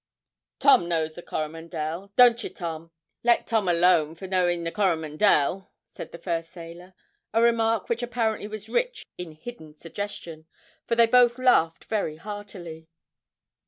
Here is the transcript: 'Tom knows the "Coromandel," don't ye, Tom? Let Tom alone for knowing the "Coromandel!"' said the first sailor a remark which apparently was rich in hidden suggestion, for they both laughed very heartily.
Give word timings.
'Tom 0.57 0.89
knows 0.89 1.13
the 1.13 1.21
"Coromandel," 1.21 2.11
don't 2.15 2.43
ye, 2.43 2.49
Tom? 2.49 2.89
Let 3.23 3.45
Tom 3.45 3.67
alone 3.67 4.15
for 4.15 4.25
knowing 4.25 4.63
the 4.63 4.71
"Coromandel!"' 4.71 5.69
said 5.85 6.11
the 6.11 6.17
first 6.17 6.49
sailor 6.51 6.95
a 7.35 7.39
remark 7.39 7.87
which 7.87 8.01
apparently 8.01 8.47
was 8.47 8.67
rich 8.67 9.05
in 9.19 9.33
hidden 9.33 9.75
suggestion, 9.77 10.47
for 10.87 10.95
they 10.95 11.05
both 11.05 11.37
laughed 11.37 11.85
very 11.85 12.15
heartily. 12.15 12.87